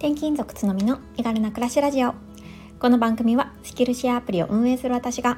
[0.00, 2.14] 転勤族つのみの身軽な暮らしラジオ。
[2.78, 5.36] この番組はスキルシェアアプリを運営する私が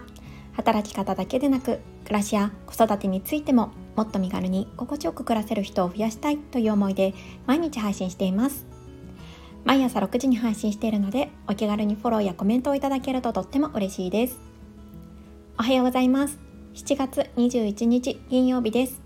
[0.53, 7.13] 働き方だけでなく暮らしや子育てについてももっと身軽に心地よく暮らせる人を増やしたいという思いで
[7.45, 8.65] 毎日配信しています。
[9.65, 14.39] 毎朝6時に配信しているのでお気軽にフォローやコメントをいただけるととっても嬉しいです。
[15.59, 16.39] おはようございます。
[16.75, 19.03] 7月21日金曜日です。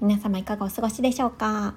[0.00, 1.74] 皆様いかがお過ごしでしょうか？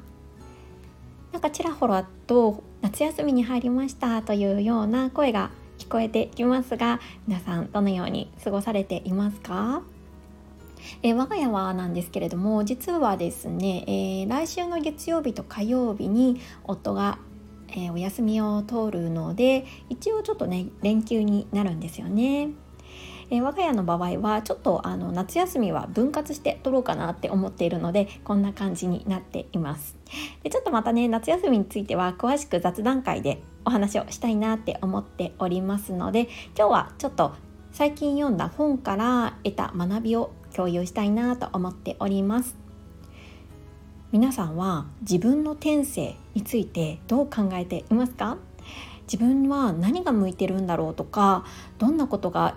[1.31, 5.49] なんかちらほらと夏休みに入りましたというような声が
[5.79, 9.81] 聞こえてきますが皆さんどのように過ごされていますか？
[11.01, 17.17] え、我が家はなんですけれども実はですね、えー、来週の月曜日と火曜日に夫が、
[17.69, 22.49] えー、お休みを通るので一応ちょっとね連休になるんですよね。
[23.29, 29.97] えー、我が家の場合はちょっとあの夏休みは分割して取ろうかなって思っているのでこんな感じになっています。
[30.43, 36.27] でちょっとまたね夏休みについては詳しく雑談会でお話をしたいなって思っておりますので
[36.57, 37.33] 今日はちょっと
[37.71, 42.55] 最近読んだ本から得た学びを共有したいなと思っております。
[44.11, 48.37] 皆さんは自分の天性についてどう考えていますか？
[49.11, 51.43] 自分は何が向いてるんだろうとか
[51.79, 52.55] どんなことが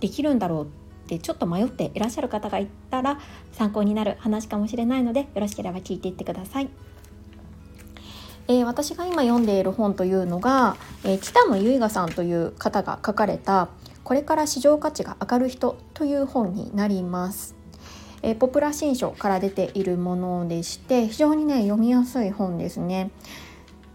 [0.00, 0.68] できるんだろうっ
[1.08, 3.18] てちょっと迷っていらっしゃる方がいたら
[3.52, 6.68] 参考になる話かもしれないのでよろしければ聞いていってください。
[8.48, 13.70] えー、私が今読んでいる本というのが、えー、北野由賀さんという方が書かれた
[14.04, 17.56] 「これから市場価値が上がる人」という本になります。
[18.22, 23.10] えー、ポプラ新書から出ているものでして非常にね読みやすい本ですね。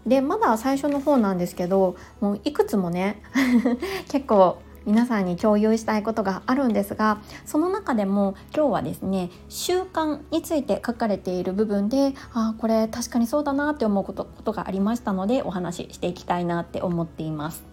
[0.06, 3.22] でまだ最初の方なんですけどもういくつもね
[4.08, 17.64] 結構皆さんに共有したいことがあるんですがその中でも今日はですね習慣について書かれている部分でああこれ確かにそうだなって思うことことがありましたのでお話ししていきたいなって思っています。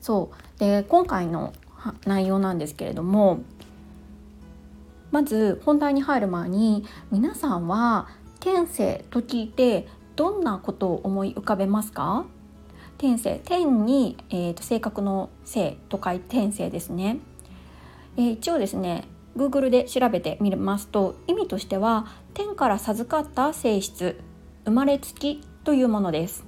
[0.00, 1.52] そうで今回の
[2.06, 3.40] 内容なんですけれども
[5.10, 8.08] まず本題に入る前に皆さんは
[8.40, 9.86] 天性と聞いて
[10.16, 12.24] どんなことを思い浮かべますか？
[13.02, 17.18] 天性天に、えーと、性格の性と書いて天性ですね、
[18.16, 24.20] えー、一応ですね Google で調べてみますと意味としては天から授かった性質
[24.64, 26.44] 生まれつきというものです。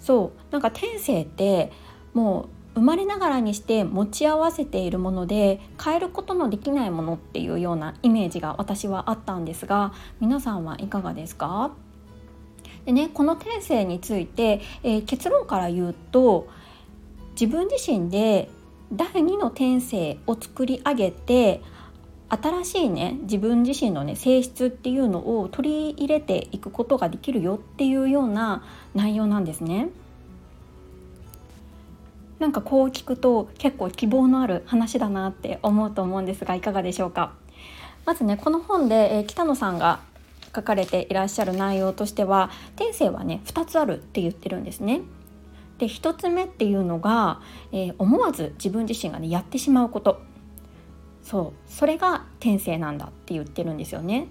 [0.00, 1.72] そうなんか天性って
[2.14, 11.72] もう生まれながらにして持ち合わせているもので変えることのできないものっていうようなイメージが私はあったんですが皆さんはいかがですか？
[12.86, 16.48] でねこの天性について、えー、結論から言うと
[17.38, 18.48] 自分自身で
[18.92, 21.60] 第2の天性を作り上げて
[22.28, 28.64] 新しいね自分自身のね性質っていうのを取り入れていくことができるよっていうような
[28.94, 29.90] 内容なんですね。
[32.38, 37.32] なんかこう聞くと結構希望のある話だなって思うと思うんですがいかがでしょうか？
[38.04, 40.00] まずねこの本で、えー、北野さんが
[40.56, 45.02] 書かれていらっしゃる内容としては天性はね2つあるって言ってるんですね。
[45.78, 50.22] で1つ目っていうのが、えー、思わず自分自身がねやってしまうこと。
[51.22, 51.70] そう。
[51.70, 54.28] それが天性なんだって言ってるんですよね。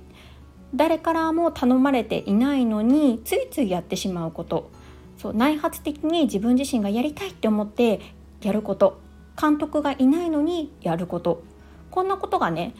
[0.73, 4.71] 誰からも頼まれていないのについついやってしまうこと。
[5.17, 5.33] そう。
[5.35, 8.01] 内発的に自分自身がやりたいって思って
[8.41, 8.99] やること。
[9.39, 11.43] 監督がいないのにやること。
[11.91, 12.73] こんなことがね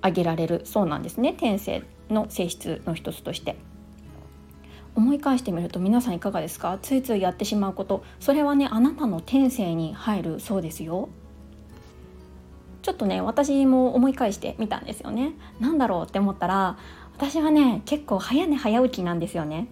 [0.00, 1.84] 挙げられるそうなんですね天性。
[2.12, 3.56] の性質の一つとして。
[4.94, 6.78] 思い返してみると皆さんいかがですか？
[6.82, 8.04] ついついやってしまうこと。
[8.20, 11.08] それはねあなたの天性に入るそうですよ。
[12.82, 15.32] ちょっとね私も思い返してみたんですよね。
[15.60, 16.76] 何だろうって思ったら
[17.16, 19.68] 私はね結構早寝早起きなんですよね。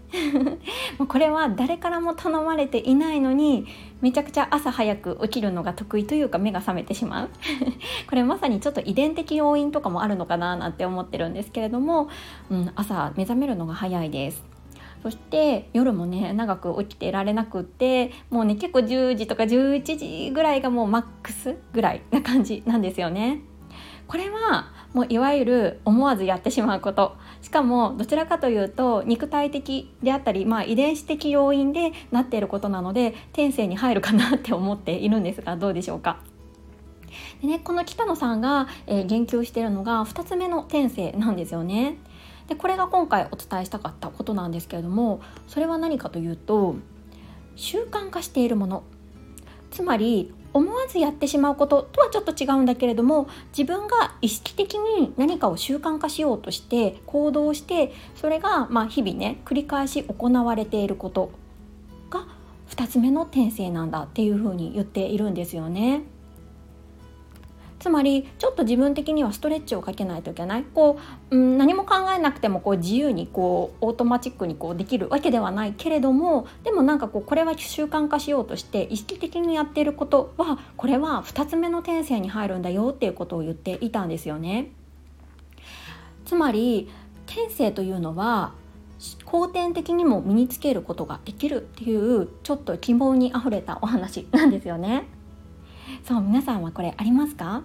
[0.98, 3.66] もうこれは誰からも頼まれていないのに
[4.00, 7.30] めちゃくちゃ朝早く起きるのが得意というか目が覚めてしまう。
[8.08, 12.08] これまさにちょっと遺伝的要因とかもあるのかななんて思ってるんですけれども、
[12.50, 14.44] うん、朝目覚めるのが早いです。
[15.02, 23.40] そして夜もね長く起きてられなくってもうね結構10時とか11時ぐらいがもうマックスぐらいな感じなんですよね。
[24.06, 27.16] これはもういわゆる思わずやってしまうこと。
[27.42, 36.18] しかもどちらかというと肉体的であったり、まあ、遺伝子的要因でなっていることなので天性に入るかなって思っているんですがどうでしょうか。
[37.40, 41.98] でね、この北野さんが、えー、言及しているのが2つ目の天性なんですよね。
[42.48, 46.74] でこれが今回お伝えしたかったことなんですけれどもそれは何かというと
[47.54, 48.82] 習慣化しているもの。
[49.70, 61.30] つまり思わずやってしまうこととはちょっと違うんだけれども自分が意識的に何かを習慣化しようとして行動してそれがま日々ね繰り返し行われていること
[62.10, 62.26] が
[62.70, 66.02] 2つ目の天性なんだっていうふうに言っているんですよね。
[67.80, 71.00] つまりちょっと自分的にはストレッチをかけないといけないこ
[71.30, 84.70] う、うん、何も考えなくてもこう自由にこうオートマチックにこうできるわけではないけれどもでもなんかこうこれは習慣化しようとして意識的にやっていることはこれは2つ目の天性に入るんだよっていうことを言っていたんですよね。
[86.26, 86.90] つまり
[87.26, 88.52] 天性というのは
[89.24, 95.04] 後天的にも身につけることができるっていうちょっと希望にあふれたお話なんですよね。
[96.04, 97.62] そう皆さんはこれありますか？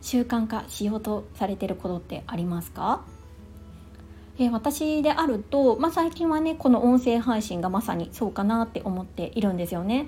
[0.00, 3.04] 習慣化しようとされてることってありますか？
[4.38, 10.06] え私であると、まあ、最近はねこの音声配信がまさにそうかなって思っているんですよね。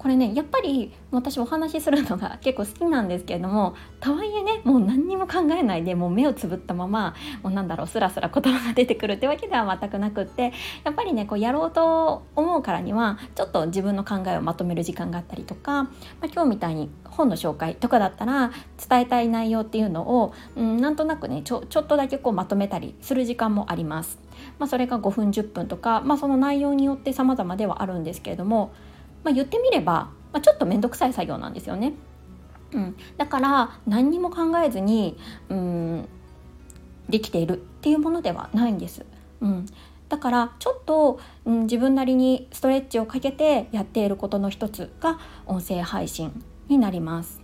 [0.00, 10.54] これねやっぱり私お話しするのが結構好きなんですけれどもとはいえねもう何にも考えないでもう目をつぶったままもうなんだろうスラスラ言葉が出てくるってわけでは全くなくって
[10.84, 15.90] やっぱりねこうやろうと思うからにはちょっと自分の考えをまとめる時間があったりとか、ま
[16.22, 18.52] あ、今日みたいに本の紹介とかだったら
[18.88, 24.18] 伝えたい内容っていうのを、うん、なんとなくねちょちょっとだけこうまとめたりする時間もあります。
[24.58, 28.72] まあ、それが5分10分とか、まあ、その内容によって様々ではあるんですけれども
[29.24, 31.94] まあ、言ってみれば、まあ、ちょっと面倒くさい作業なんですよね。
[32.72, 35.16] うん、だから何にも考えずに
[35.48, 36.08] うん
[37.08, 39.04] できているっていうものではないんです。
[39.40, 39.66] うん、
[40.08, 47.39] だからちょっと、うん、自分なりにストレッチをかけてやっていることの一つが音声配信になります。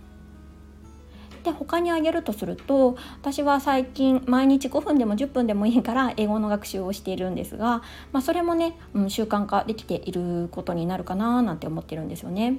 [1.47, 12.57] で他にあげるとすると私は最近毎日5分でも10分でもいいから英語の学習をしているんですが、まあ、それもね、うん、習慣化できていることになるかななんて思ってるんですよね。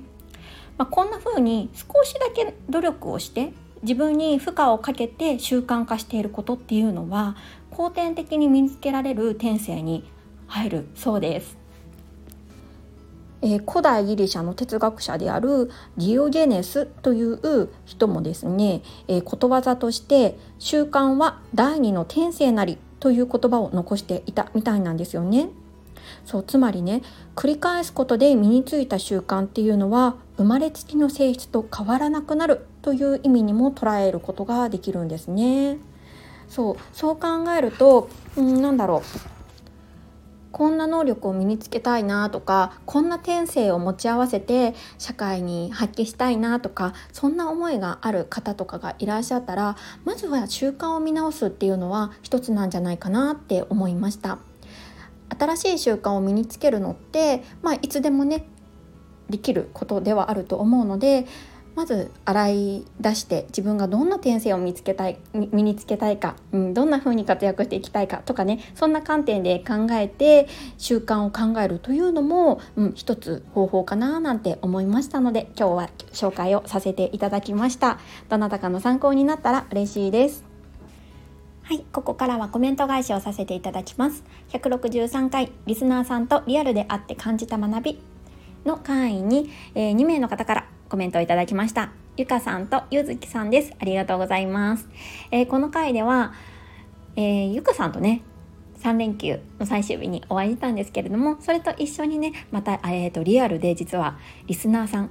[0.79, 3.52] まあ、こんな風に少しだけ努力をして
[3.82, 7.37] 自分に負荷をかけて習慣化していることっていうのは
[7.70, 10.05] 後天的に身につけられる天性に
[10.46, 11.57] 入るそうです。
[13.43, 25.50] えー、古代ギリシャの哲学者であるディオゲネスという人もですね、えー、ことわざとして「習慣は第二の天性なり」という言葉を残していたみたいなんですよね。
[26.25, 27.02] そうつまりね
[27.37, 35.79] 繰り返すことで身についた習慣っていうのは生まれつきの性質と変わらなくなるという意味にも捉えることができるんですね。
[36.49, 39.38] そうそう考えると、うん、なんだろう
[40.52, 54.38] こんな能力を身につけたいなとかこんな天性を持ち合わせて社会に発揮したいなとかそんな思いがある方とかがいらっしゃったらまずは習慣を見直すっていうのは一つなんじゃないかなって思いました。
[55.38, 58.46] 新しい習慣を身につけるのって、まあ、いつでもね
[59.28, 61.26] できることではあると思うので
[61.78, 80.44] まず洗い出して自分がどんな転生を見つけたい身につけたいか、うん、どんな風に活躍していきたいかとかねそんな観点で考えて習慣を考えるというのも、うん、一つ方法かななんて思いましたので今日は紹介をさせていただきましたどなたかの参考になったら嬉しいです
[81.62, 84.25] はい、ここからはコメント返しをさせていただきます。
[84.48, 88.00] 163回、リスナーさんとリアルで会って感じた学び
[88.64, 91.93] の会員に、えー、2名の方からコメントをいただきました。
[92.17, 93.73] ゆかさんとゆずきさんです。
[93.79, 94.88] ありがとうございます。
[95.31, 96.32] えー、この回では、
[97.17, 98.23] えー、ゆかさんとね、
[98.80, 105.11] 3連休の最終日にお会いしたんですけれども、それと一緒にね、また、えーと、リアルで実はリスナーさん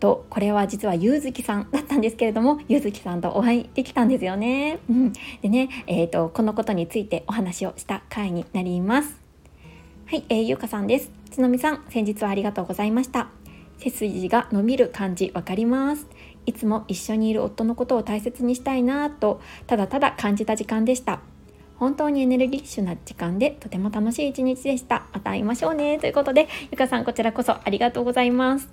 [0.00, 4.80] と、これは実はゆうずきさんだったんですけれども、ゆうずきさんとお会いできたんですよね。
[4.90, 9.20] うん、でね、えーと、このことについてお話をした回になります。
[10.06, 11.10] はい、えー、ゆうかさんです。
[11.30, 13.28] つのみさん、先日はありがとうございました。
[13.82, 16.06] 背筋が伸びる感じわかります。
[16.46, 21.20] いつも一緒にいる夫のことを大切にしたいなとただただ感じた時間でした。
[21.76, 25.06] 本当にエネルギッシュな時間でとても楽しい一日でした。
[25.12, 25.98] また会いましょうね。
[25.98, 28.68] ということでゆかさんこちらこそありがとうございます。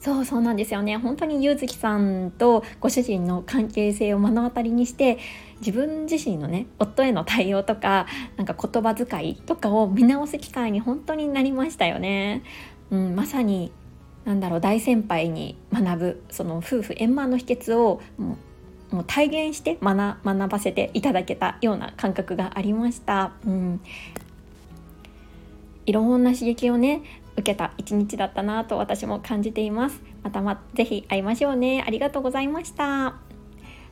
[0.00, 0.96] そうそうなんですよね。
[0.96, 5.18] 本当にゆうずきさんとご主人の関係性を目の当たりにして
[5.60, 12.42] 自分自身のね夫への対応とかなんか言葉遣いとかを見直す機会に本当になりましたよね、
[12.90, 13.72] うん、まさに
[14.24, 18.38] なんだろう大先輩に学ぶその夫婦円満の秘訣をも
[18.90, 23.32] うもう体現して学学ばせていただけたような感覚がありました。
[23.46, 23.80] うん、
[25.86, 27.02] いろんな刺激をね
[27.36, 30.02] 受けた一日だったなと私も感じています。
[30.22, 31.84] またまぜひ会いましょうね。
[31.86, 32.84] ありがとうございました。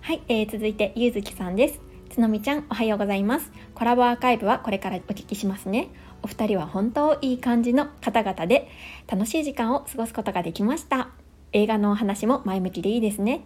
[0.00, 1.87] はい、えー、続いてゆうずきさんです。
[2.18, 3.52] つのみちゃんおはようございます。
[3.76, 5.86] コラボアーカイブはこれからお聞きしますね。
[6.20, 8.68] お二人は本当いい感じの方々で
[9.06, 11.10] 楽しい時間を過ごすことができました。
[11.52, 13.42] 映画のお話も前向きでいいですね。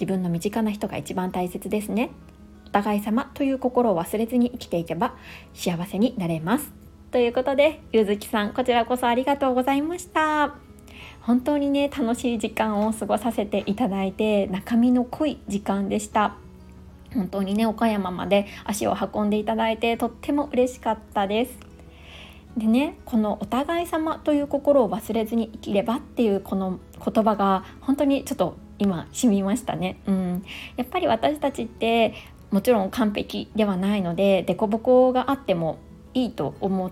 [0.00, 2.12] 自分の身近な人が一番大切ですね。
[2.66, 5.14] お互い様という心を忘れずに生きていけば
[5.52, 6.72] 幸せになれます。
[7.10, 10.54] ということでゆずきさんこちらこそありがとうございました。
[11.20, 16.38] 本当にね楽しい時間を過ごさせていただいて中身の濃い時間でした。
[17.14, 21.58] 本当にね岡山まで足を運んでいただいてとっても嬉しかったです。
[22.56, 30.00] でねこの「お互い様という心を忘れずに生きれば」っていうこの言葉が本当にちょっと今染みましたね。
[30.06, 30.44] うん、
[30.76, 32.14] やっぱり私たちって
[32.50, 35.78] もちろん完璧ではないので凸凹があっても
[36.14, 36.90] いいと思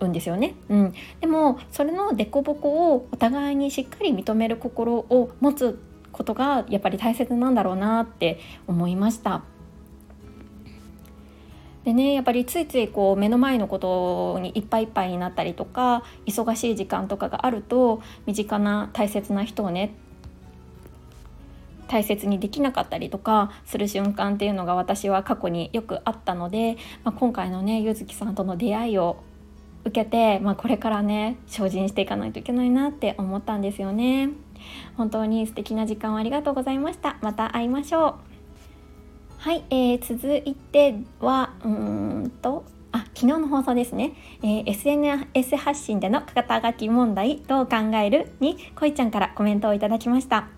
[0.00, 5.78] うんですよね、うん、でもそれの凸凹をお互いにしっかり認める心を持つ
[6.14, 9.42] ことがやっぱり大切なんだろうなって思いました。
[11.84, 19.94] でねやっぱりついついこう目の前のことにいっぱいいっぱいになったりとか忙しい時間とかがあると身近な大切な人をね
[21.86, 29.22] 大切にできなかったりとかする瞬間っていうのが私は過去によくあったので、まあ、今回のねゆずきさんとの出会いを
[29.84, 34.30] 受けて、まあ、これからね精進していかないといけないなって思ったんですよね。
[34.96, 37.16] 本当に素敵な時間をありがとうございました。
[37.22, 38.14] また会いましょう。
[39.38, 48.32] はい、えー、続いてはうんとあ昨日の放送ですね、えー、SNS 発信での肩書き問題どう考える？
[48.40, 50.48] にこいちゃんからコメントをいただきました、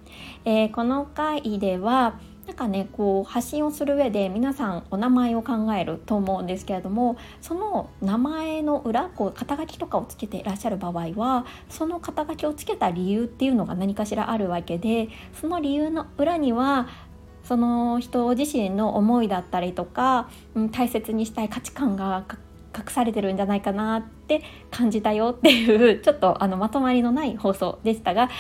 [0.45, 15.09] えー、この回ではなんかねこう発信をする上で皆さんお名前を考えると思うんですけれどもその名前の裏こう肩書きとかをつけていらっしゃる場合はその肩書きをつけた理由っていうのが何かしらあるわけで
[15.41, 16.89] その理由の裏には
[17.43, 22.25] その人自身の思いだったりとか、うん、大切にしたい価値観が
[22.77, 28.31] 隠されてるんじゃないかなって感じたよっていうちょっとあのまとまりのない放送でしたが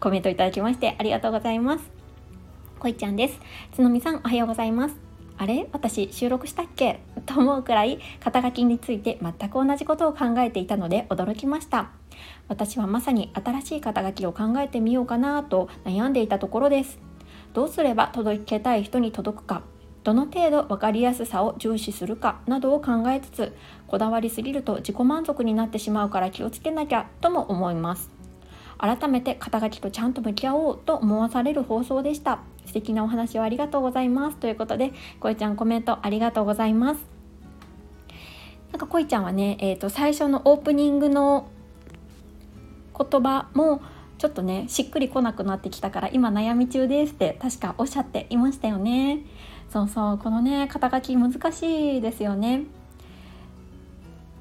[0.00, 2.01] コメントいただきましてありがとうございます。
[2.82, 3.38] こいちゃんです。
[3.72, 4.96] つのみさんおはようございます。
[5.38, 5.68] あれ？
[5.70, 6.98] 私収録したっけ？
[7.26, 11.90] と思うくらい肩書きについて全く同じことを考えていたので驚きました。
[12.48, 16.98] 私はまさに新しい肩書きを考えてみようかなと悩んでいたところです。
[17.52, 19.62] どうすれば届けたい人に届くか？
[20.02, 22.40] どの程度分かりやすさを重視するか？
[22.48, 23.52] などを考えつつ
[23.86, 28.10] こだわりすぎると自己満足になってしまうから気をつけなきゃとも思います。
[28.76, 32.40] 改めて肩書きとちゃんと向き合おうと思わされる放送でした。
[32.66, 34.36] 素敵なお話をありがとうございます。
[34.36, 37.00] ということでこいちゃんコメントありがとうございます。
[38.70, 41.48] なんかこいちゃんはね、えーと最初のオープニングの
[42.96, 43.82] 言葉も
[44.18, 49.24] ちょっとねしっくりこなくなってきたから今悩み中ですって確かおっしゃっていましたよね。
[49.68, 52.64] そうそうこのね肩書き難しいですよね。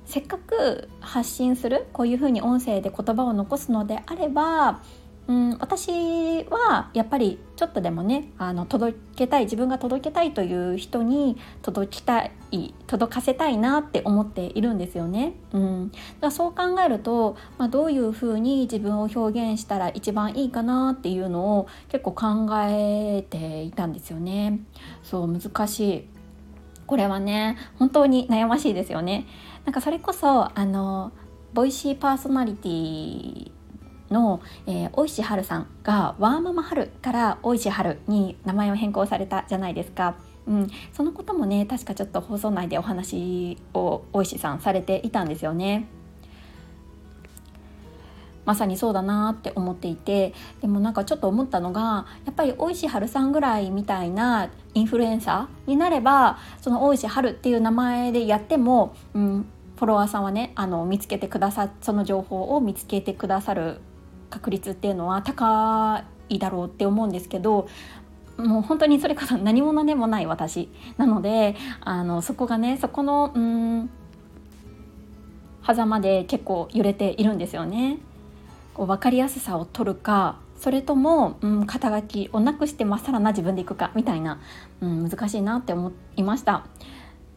[0.05, 4.81] せっかく発信するこういうふうに音声で言葉を残すのであれば
[5.31, 15.35] うん、私はやっぱりちょっとでもねあの届けたい自分が届けたいという人に届きたい届かせたいなって思っているんですよね。
[15.53, 24.59] うん、だからそう考えると、まあ、どういうふうに自分を表現したら一番いいかなっていうのを結構考えていたんですよね。
[25.01, 26.07] そう難しい
[26.85, 29.27] これはね本当に悩ましいですよね。
[29.63, 31.13] なんかそれこそあの
[31.53, 33.51] ボイシーパーソナリティ
[34.11, 40.15] の、えー、大石春さんがワーママ春から大石春に名前を変更されたじゃないですか。
[40.47, 45.87] うん、そのこともね確かちょっと放送内でお話を大石さんされていたんですよね。
[48.45, 59.45] まさにそうだなって思っていてでもなんかちょっと思ったのがやっぱり大石春さんぐらいみたいなインフルエンサーになればその大石春っていう名前でやっても、うん、
[59.77, 63.79] フォロワーさんはねあの見つけてくださその情報を見つけてくださる
[64.31, 67.67] 確率っていうのは高いだろうって思うんですけど
[68.37, 73.89] もう本当にそれこそ何者でもない私なのであのそこがねそこのうん
[75.63, 77.99] 狭間で結構揺れているんですよね。
[78.73, 84.39] こう分かりやすさを取るかそれとも、うん、肩書きをなくしてまっさらな自分でいくかみたいな、
[84.79, 86.65] うん、難しいなって思いました。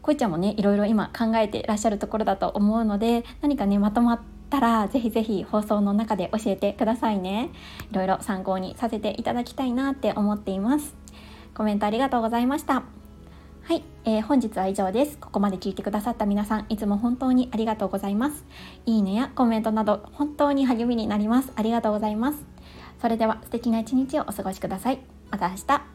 [0.01, 4.19] こいちゃんもねいろいろ今考えていらっしゃるところだと思うので何かねまとまっ
[4.55, 7.49] たらぜひぜひ放送の中で教えてくださいね。
[7.91, 10.95] いろいろ参考にさせていただきたいなって思っています。
[11.53, 12.83] コメントありがとうございました。
[13.63, 15.17] はい、えー、本日は以上です。
[15.17, 18.45] ここまで聞いてくださった皆さんいつも本当にありがとうございます。
[18.85, 21.51] いいねやコメントなど本当に励みになります。
[21.55, 22.45] ありがとうございます。
[23.01, 24.99] それでは素敵な一日をお過ごしください。
[25.31, 25.94] また明日。